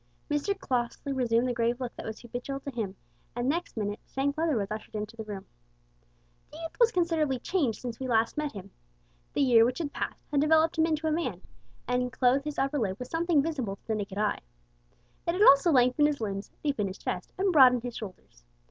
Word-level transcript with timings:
Mr 0.31 0.59
Crossley 0.59 1.13
resumed 1.13 1.47
the 1.47 1.53
grave 1.53 1.79
look 1.79 1.95
that 1.95 2.07
was 2.07 2.19
habitual 2.21 2.59
to 2.61 2.71
hint 2.71 2.97
and 3.35 3.47
next 3.47 3.77
minute 3.77 3.99
Shank 4.07 4.35
Leather 4.35 4.57
was 4.57 4.71
ushered 4.71 4.95
into 4.95 5.15
the 5.15 5.23
room. 5.23 5.45
The 6.51 6.57
youth 6.57 6.79
was 6.79 6.91
considerably 6.91 7.37
changed 7.37 7.81
since 7.81 7.99
we 7.99 8.07
last 8.07 8.35
met 8.35 8.53
him. 8.53 8.71
The 9.33 9.41
year 9.43 9.63
which 9.63 9.77
had 9.77 9.93
passed 9.93 10.25
had 10.31 10.41
developed 10.41 10.79
him 10.79 10.87
into 10.87 11.05
a 11.05 11.11
man, 11.11 11.41
and 11.87 12.11
clothed 12.11 12.45
his 12.45 12.57
upper 12.57 12.79
lip 12.79 12.97
with 12.97 13.09
something 13.11 13.43
visible 13.43 13.75
to 13.75 13.85
the 13.87 13.93
naked 13.93 14.17
eye. 14.17 14.39
It 15.27 15.33
had 15.35 15.43
also 15.43 15.69
lengthened 15.71 16.07
his 16.07 16.19
limbs, 16.19 16.49
deepened 16.63 16.89
his 16.89 16.97
chest, 16.97 17.31
and 17.37 17.53
broadened 17.53 17.83
his 17.83 17.95
shoulders. 17.95 18.43